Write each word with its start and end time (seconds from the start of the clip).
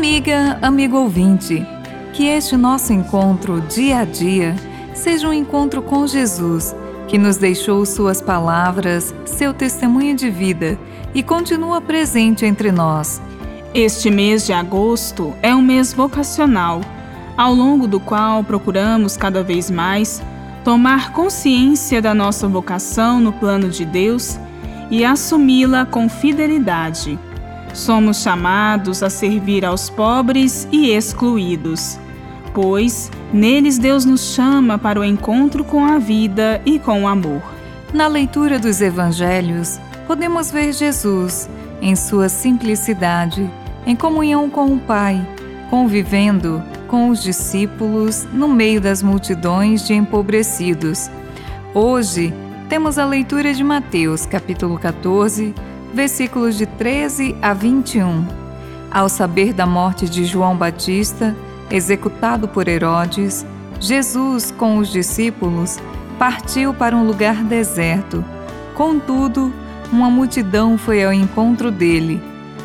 Amiga, 0.00 0.58
amigo 0.62 0.96
ouvinte, 0.96 1.62
que 2.14 2.24
este 2.26 2.56
nosso 2.56 2.90
encontro 2.90 3.60
dia 3.60 3.98
a 3.98 4.04
dia 4.06 4.56
seja 4.94 5.28
um 5.28 5.32
encontro 5.32 5.82
com 5.82 6.06
Jesus, 6.06 6.74
que 7.06 7.18
nos 7.18 7.36
deixou 7.36 7.84
suas 7.84 8.22
palavras, 8.22 9.14
seu 9.26 9.52
testemunho 9.52 10.16
de 10.16 10.30
vida 10.30 10.78
e 11.14 11.22
continua 11.22 11.82
presente 11.82 12.46
entre 12.46 12.72
nós. 12.72 13.20
Este 13.74 14.10
mês 14.10 14.46
de 14.46 14.54
agosto 14.54 15.34
é 15.42 15.54
um 15.54 15.60
mês 15.60 15.92
vocacional, 15.92 16.80
ao 17.36 17.52
longo 17.52 17.86
do 17.86 18.00
qual 18.00 18.42
procuramos 18.42 19.18
cada 19.18 19.42
vez 19.42 19.70
mais 19.70 20.22
tomar 20.64 21.12
consciência 21.12 22.00
da 22.00 22.14
nossa 22.14 22.48
vocação 22.48 23.20
no 23.20 23.34
plano 23.34 23.68
de 23.68 23.84
Deus 23.84 24.40
e 24.90 25.04
assumi-la 25.04 25.84
com 25.84 26.08
fidelidade. 26.08 27.18
Somos 27.72 28.22
chamados 28.22 29.02
a 29.02 29.10
servir 29.10 29.64
aos 29.64 29.88
pobres 29.88 30.66
e 30.72 30.90
excluídos, 30.90 31.98
pois 32.52 33.10
neles 33.32 33.78
Deus 33.78 34.04
nos 34.04 34.34
chama 34.34 34.76
para 34.76 35.00
o 35.00 35.04
encontro 35.04 35.64
com 35.64 35.84
a 35.84 35.98
vida 35.98 36.60
e 36.66 36.78
com 36.78 37.04
o 37.04 37.08
amor. 37.08 37.42
Na 37.94 38.06
leitura 38.06 38.58
dos 38.58 38.80
evangelhos, 38.80 39.80
podemos 40.06 40.50
ver 40.50 40.72
Jesus, 40.72 41.48
em 41.80 41.94
sua 41.94 42.28
simplicidade, 42.28 43.48
em 43.86 43.96
comunhão 43.96 44.50
com 44.50 44.74
o 44.74 44.78
Pai, 44.78 45.26
convivendo 45.70 46.62
com 46.88 47.08
os 47.08 47.22
discípulos 47.22 48.26
no 48.32 48.48
meio 48.48 48.80
das 48.80 49.02
multidões 49.02 49.86
de 49.86 49.94
empobrecidos. 49.94 51.08
Hoje, 51.72 52.34
temos 52.68 52.98
a 52.98 53.04
leitura 53.04 53.54
de 53.54 53.62
Mateus, 53.62 54.26
capítulo 54.26 54.78
14, 54.78 55.54
versículos 55.92 56.56
de 56.56 56.66
13 56.66 57.36
a 57.40 57.52
21. 57.52 58.26
Ao 58.90 59.08
saber 59.08 59.52
da 59.52 59.66
morte 59.66 60.08
de 60.08 60.24
João 60.24 60.56
Batista, 60.56 61.36
executado 61.70 62.48
por 62.48 62.68
Herodes, 62.68 63.46
Jesus, 63.78 64.50
com 64.50 64.78
os 64.78 64.90
discípulos, 64.90 65.78
partiu 66.18 66.74
para 66.74 66.96
um 66.96 67.06
lugar 67.06 67.42
deserto. 67.44 68.24
Contudo, 68.74 69.52
uma 69.92 70.10
multidão 70.10 70.76
foi 70.76 71.04
ao 71.04 71.12
encontro 71.12 71.70
dele. 71.70 72.22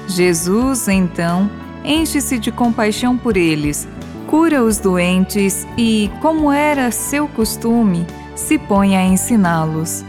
Jesus, 0.07 0.87
então, 0.87 1.49
enche-se 1.83 2.37
de 2.37 2.51
compaixão 2.51 3.17
por 3.17 3.37
eles, 3.37 3.87
cura 4.27 4.63
os 4.63 4.77
doentes 4.77 5.65
e, 5.77 6.11
como 6.21 6.51
era 6.51 6.91
seu 6.91 7.27
costume, 7.27 8.05
se 8.35 8.57
põe 8.57 8.95
a 8.97 9.03
ensiná-los. 9.03 10.03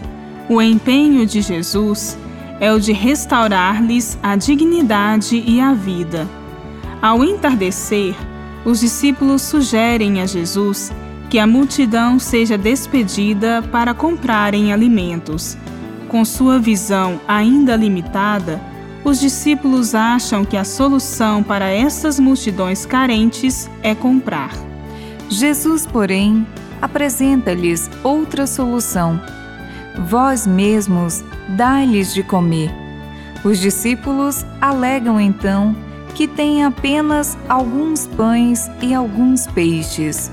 O 0.48 0.60
empenho 0.60 1.26
de 1.26 1.40
Jesus 1.40 2.18
é 2.60 2.72
o 2.72 2.80
de 2.80 2.92
restaurar-lhes 2.92 4.18
a 4.22 4.36
dignidade 4.36 5.42
e 5.46 5.60
a 5.60 5.74
vida. 5.74 6.26
Ao 7.00 7.22
entardecer, 7.24 8.14
os 8.64 8.80
discípulos 8.80 9.42
sugerem 9.42 10.20
a 10.20 10.26
Jesus 10.26 10.92
que 11.28 11.38
a 11.38 11.46
multidão 11.46 12.18
seja 12.18 12.56
despedida 12.56 13.62
para 13.70 13.92
comprarem 13.92 14.72
alimentos. 14.72 15.56
Com 16.08 16.24
sua 16.24 16.58
visão 16.58 17.20
ainda 17.26 17.76
limitada, 17.76 18.60
os 19.04 19.20
discípulos 19.20 19.94
acham 19.94 20.44
que 20.44 20.56
a 20.56 20.64
solução 20.64 21.42
para 21.42 21.68
essas 21.68 22.18
multidões 22.18 22.86
carentes 22.86 23.68
é 23.82 23.94
comprar. 23.94 24.50
Jesus, 25.28 25.86
porém, 25.86 26.46
apresenta-lhes 26.80 27.90
outra 28.02 28.46
solução. 28.46 29.20
Vós 29.98 30.46
mesmos 30.46 31.24
dai-lhes 31.48 32.12
de 32.12 32.22
comer. 32.22 32.70
Os 33.42 33.58
discípulos 33.58 34.44
alegam 34.60 35.20
então 35.20 35.74
que 36.14 36.26
têm 36.26 36.64
apenas 36.64 37.36
alguns 37.48 38.06
pães 38.06 38.70
e 38.82 38.94
alguns 38.94 39.46
peixes. 39.46 40.30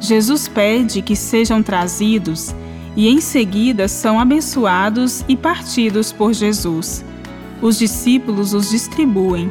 Jesus 0.00 0.48
pede 0.48 1.02
que 1.02 1.16
sejam 1.16 1.62
trazidos 1.62 2.54
e 2.96 3.08
em 3.08 3.20
seguida 3.20 3.88
são 3.88 4.18
abençoados 4.18 5.24
e 5.28 5.36
partidos 5.36 6.12
por 6.12 6.32
Jesus. 6.32 7.04
Os 7.60 7.78
discípulos 7.78 8.54
os 8.54 8.70
distribuem. 8.70 9.50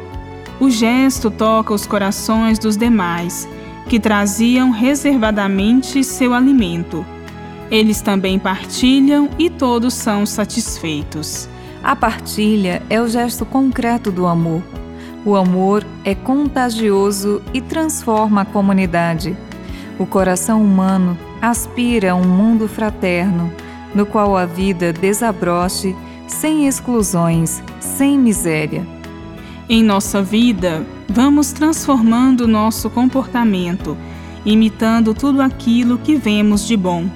O 0.58 0.68
gesto 0.68 1.30
toca 1.30 1.72
os 1.72 1.86
corações 1.86 2.58
dos 2.58 2.76
demais, 2.76 3.48
que 3.88 4.00
traziam 4.00 4.70
reservadamente 4.70 6.02
seu 6.02 6.34
alimento. 6.34 7.06
Eles 7.70 8.00
também 8.00 8.38
partilham 8.38 9.28
e 9.38 9.50
todos 9.50 9.92
são 9.92 10.24
satisfeitos. 10.24 11.48
A 11.82 11.94
partilha 11.94 12.82
é 12.88 13.00
o 13.00 13.08
gesto 13.08 13.44
concreto 13.44 14.10
do 14.10 14.26
amor. 14.26 14.62
O 15.24 15.36
amor 15.36 15.84
é 16.04 16.14
contagioso 16.14 17.42
e 17.52 17.60
transforma 17.60 18.40
a 18.40 18.44
comunidade. 18.44 19.36
O 19.98 20.06
coração 20.06 20.62
humano 20.62 21.18
aspira 21.42 22.12
a 22.12 22.14
um 22.14 22.24
mundo 22.24 22.66
fraterno, 22.66 23.52
no 23.94 24.06
qual 24.06 24.36
a 24.36 24.46
vida 24.46 24.92
desabroche 24.92 25.94
sem 26.26 26.66
exclusões, 26.66 27.62
sem 27.80 28.18
miséria. 28.18 28.86
Em 29.68 29.82
nossa 29.82 30.22
vida, 30.22 30.86
vamos 31.06 31.52
transformando 31.52 32.48
nosso 32.48 32.88
comportamento, 32.88 33.96
imitando 34.44 35.12
tudo 35.12 35.42
aquilo 35.42 35.98
que 35.98 36.16
vemos 36.16 36.66
de 36.66 36.76
bom 36.76 37.08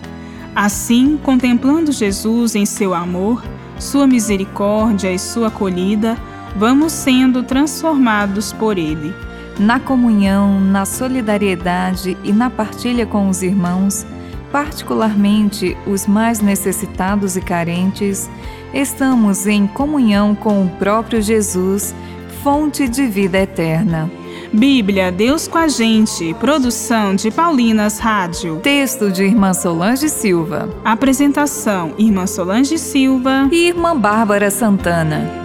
Assim, 0.55 1.19
contemplando 1.23 1.93
Jesus 1.93 2.55
em 2.55 2.67
seu 2.67 2.93
amor, 2.93 3.43
sua 3.79 4.07
misericórdia 4.07 5.11
e 5.11 5.19
sua 5.19 5.49
acolhida, 5.49 6.17
vamos 6.57 6.93
sendo 6.93 7.43
transformados 7.43 8.53
por 8.53 8.77
Ele. 8.77 9.15
Na 9.59 9.81
comunhão, 9.81 10.61
na 10.61 10.85
solidariedade 10.85 12.17
e 12.23 12.33
na 12.33 12.51
partilha 12.51 13.07
com 13.07 13.29
os 13.29 13.43
irmãos, 13.43 14.07
particularmente 14.51 15.77
os 15.87 16.07
mais 16.07 16.41
necessitados 16.41 17.37
e 17.37 17.41
carentes, 17.41 18.31
estamos 18.75 19.47
em 19.47 19.67
comunhão 19.67 20.35
com 20.35 20.65
o 20.65 20.69
próprio 20.69 21.23
Jesus, 21.23 21.95
fonte 22.43 22.87
de 22.89 23.07
vida 23.07 23.39
eterna. 23.39 24.11
Bíblia, 24.53 25.11
Deus 25.11 25.49
com 25.49 25.57
a 25.57 25.67
gente. 25.67 26.35
Produção 26.35 27.15
de 27.15 27.31
Paulinas 27.31 27.99
Rádio. 27.99 28.61
Texto 28.63 29.11
de 29.11 29.25
Irmã 29.25 29.55
Solange 29.55 30.09
Silva. 30.09 30.69
Apresentação: 30.85 31.95
Irmã 31.97 32.27
Solange 32.27 32.77
Silva 32.77 33.49
e 33.51 33.69
Irmã 33.69 33.97
Bárbara 33.99 34.51
Santana. 34.51 35.42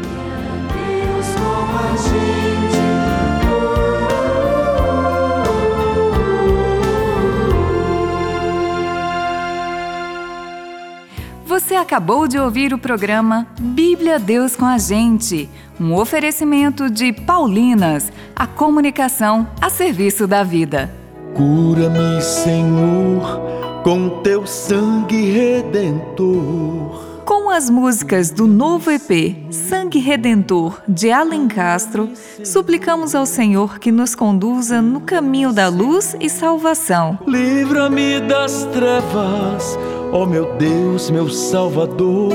Acabou 11.78 12.28
de 12.28 12.40
ouvir 12.40 12.74
o 12.74 12.78
programa 12.78 13.48
Bíblia 13.60 14.18
Deus 14.18 14.56
com 14.56 14.66
a 14.66 14.78
Gente, 14.78 15.50
um 15.80 15.94
oferecimento 15.94 16.90
de 16.90 17.14
Paulinas, 17.14 18.12
a 18.36 18.48
comunicação 18.48 19.48
a 19.62 19.70
serviço 19.70 20.28
da 20.28 20.44
vida. 20.44 20.92
Cura-me, 21.36 22.22
Senhor, 22.22 23.82
com 23.84 24.22
teu 24.22 24.48
sangue 24.48 25.30
redentor. 25.32 27.06
Com 27.24 27.50
as 27.50 27.70
músicas 27.70 28.32
do 28.32 28.48
novo 28.48 28.90
EP 28.90 29.36
Sangue 29.52 30.00
Redentor 30.00 30.82
de 30.88 31.12
Alan 31.12 31.48
Castro, 31.48 32.10
suplicamos 32.44 33.14
ao 33.14 33.26
Senhor 33.26 33.80
que 33.80 33.92
nos 33.92 34.16
conduza 34.16 34.82
no 34.82 35.02
caminho 35.02 35.54
da 35.54 35.68
luz 35.68 36.16
e 36.20 36.30
salvação. 36.30 37.20
Livra-me 37.28 38.22
das 38.22 38.64
trevas 38.74 39.78
Ó 40.12 40.24
oh, 40.24 40.26
meu 40.26 40.56
Deus, 40.56 41.10
meu 41.10 41.30
Salvador. 41.30 42.32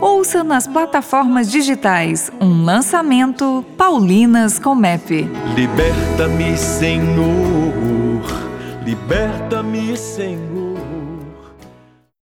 Ouça 0.00 0.42
nas 0.42 0.66
plataformas 0.66 1.50
digitais 1.50 2.32
um 2.40 2.64
lançamento 2.64 3.64
Paulinas 3.76 4.58
com 4.58 4.74
MEP. 4.74 5.30
Liberta-me, 5.54 6.56
Senhor. 6.56 8.24
Liberta-me, 8.84 9.96
Senhor. 9.96 10.59